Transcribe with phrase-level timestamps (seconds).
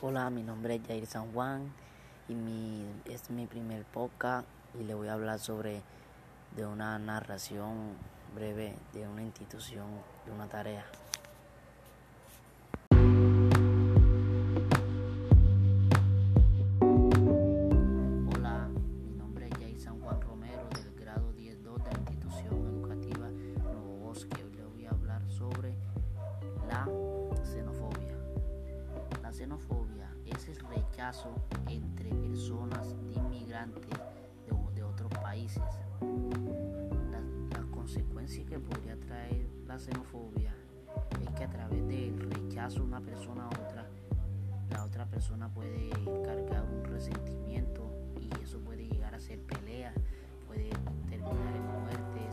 [0.00, 1.72] Hola, mi nombre es Jair San Juan
[2.28, 4.46] y mi, es mi primer podcast
[4.78, 5.82] y le voy a hablar sobre
[6.54, 7.96] de una narración
[8.32, 9.88] breve de una institución,
[10.24, 10.84] de una tarea.
[31.68, 33.98] Entre personas inmigrantes
[34.74, 35.62] de, otros países.
[37.10, 37.20] La,
[37.58, 40.54] la, consecuencia que podría traer la xenofobia
[41.22, 43.86] es que a través del rechazo una persona a otra,
[44.70, 45.88] la otra persona puede
[46.24, 47.90] cargar un resentimiento
[48.20, 49.94] y eso puede llegar a ser pelea,
[50.46, 50.68] puede
[51.08, 52.27] terminar en muertes.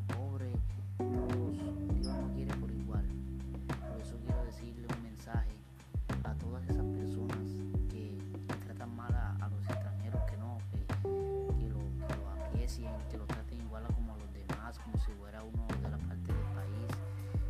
[0.00, 0.52] Pobre,
[0.98, 1.56] todos,
[1.94, 3.04] Dios no quiere por igual.
[3.90, 5.52] Por eso quiero decirle un mensaje
[6.24, 7.46] a todas esas personas
[7.90, 8.18] que,
[8.64, 10.78] tratan mal a, a, los extranjeros, que no, que,
[11.58, 14.98] que, lo, que lo aprecien, que lo traten igual a como a los demás, como
[14.98, 16.90] si fuera uno de la parte del país,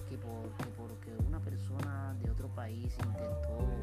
[0.08, 3.75] que, por, que porque una persona de otro país intentó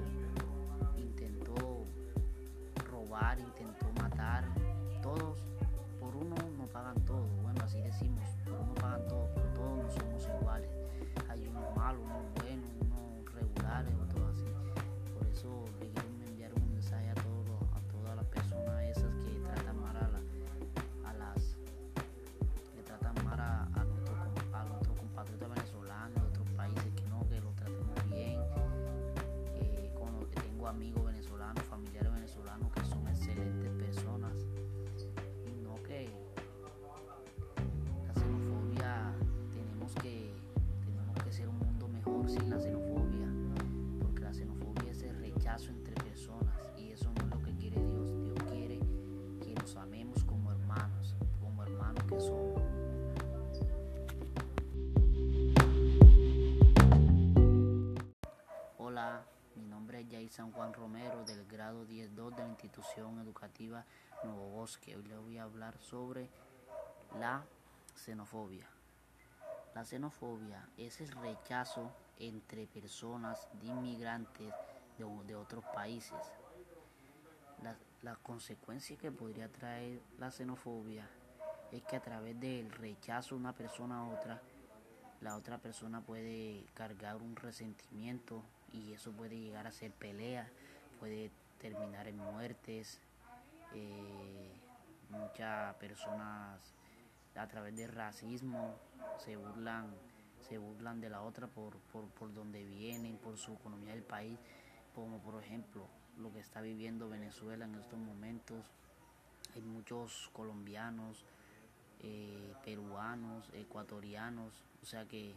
[60.03, 63.85] es Jair San Juan Romero del grado 10.2 de la institución educativa
[64.23, 64.95] Nuevo Bosque.
[64.95, 66.29] Hoy les voy a hablar sobre
[67.19, 67.43] la
[67.95, 68.67] xenofobia.
[69.75, 74.53] La xenofobia es el rechazo entre personas de inmigrantes
[74.97, 76.19] de, de otros países.
[77.61, 81.07] La, la, consecuencia que podría traer la xenofobia
[81.71, 84.41] es que a través del rechazo de una persona a otra,
[85.21, 90.49] la otra persona puede cargar un resentimiento y eso puede llegar a ser pelea,
[90.99, 92.99] puede terminar en muertes.
[93.73, 94.51] Eh,
[95.09, 96.59] muchas personas
[97.35, 98.75] a través del racismo
[99.17, 99.93] se burlan,
[100.41, 104.37] se burlan de la otra por, por, por donde vienen, por su economía del país,
[104.93, 108.65] como por ejemplo lo que está viviendo Venezuela en estos momentos.
[109.55, 111.25] Hay muchos colombianos,
[111.99, 115.35] eh, peruanos, ecuatorianos, o sea que,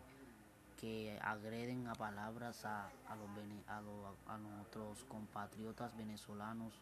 [0.80, 3.28] que agreden a palabras a, a, los,
[3.68, 6.72] a, los, a nuestros compatriotas venezolanos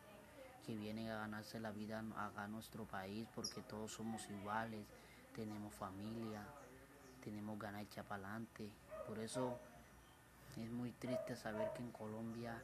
[0.66, 4.84] que vienen a ganarse la vida a, a nuestro país porque todos somos iguales,
[5.34, 6.42] tenemos familia,
[7.22, 8.69] tenemos ganas de echar para adelante.
[9.06, 9.58] Por eso
[10.56, 12.62] es muy triste saber que en Colombia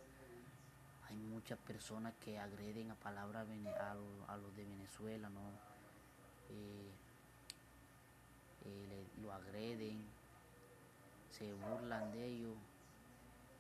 [1.09, 3.47] hay muchas personas que agreden a palabras
[3.81, 5.29] a, a los de Venezuela.
[6.49, 6.91] Eh,
[8.65, 10.05] eh, lo agreden,
[11.41, 12.55] se burlan de ellos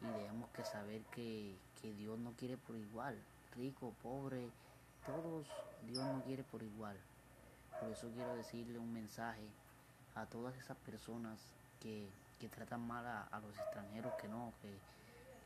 [0.03, 3.19] y tenemos que saber que, que, Dios no quiere por igual,
[3.56, 4.50] rico, pobre,
[5.06, 5.47] todos
[5.87, 6.97] Dios no quiere por igual.
[7.81, 9.49] Por eso quiero decirle un mensaje
[10.15, 11.41] a todas esas personas
[11.81, 14.76] que, que tratan mal a, a, los extranjeros, que no, que,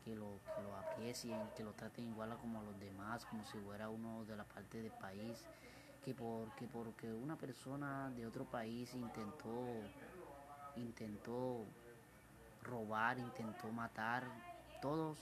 [0.03, 3.45] que lo, que lo aprecien, que lo traten igual a como a los demás, como
[3.45, 5.45] si fuera uno de la parte del país,
[6.03, 9.67] que porque, porque una persona de otro país intentó,
[10.75, 11.65] intentó
[12.65, 14.23] robar, intentó matar,
[14.81, 15.17] todos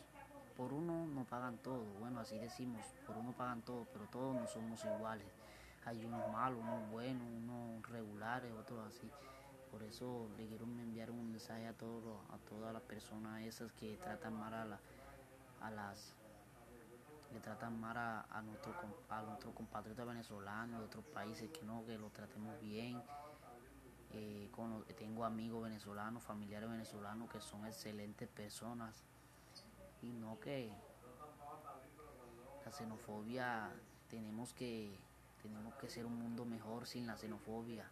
[0.58, 4.48] por uno no pagan todo, bueno así decimos, por uno pagan todo, pero todos no
[4.48, 5.28] somos iguales.
[5.86, 9.10] Hay unos malos, unos buenos, unos regulares, otros así.
[9.70, 13.98] Por eso le quiero enviar un mensaje a todos a todas las personas esas que
[13.98, 14.80] tratan mal a, la,
[15.62, 16.14] a las
[17.32, 18.72] que tratan mal a, a nuestro
[19.10, 23.02] a nuestro compatriota venezolano de otros países que no que lo tratemos bien
[24.14, 29.04] eh, con, tengo amigos venezolanos familiares venezolanos que son excelentes personas
[30.02, 30.72] y no que
[32.66, 33.72] la xenofobia
[34.10, 34.98] tenemos que
[35.42, 37.90] tenemos que ser un mundo mejor sin la xenofobia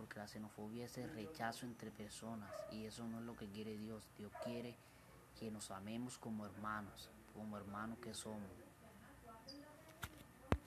[0.00, 3.76] porque la xenofobia es el rechazo entre personas y eso no es lo que quiere
[3.76, 4.02] Dios.
[4.16, 4.74] Dios quiere
[5.38, 8.48] que nos amemos como hermanos, como hermanos que somos.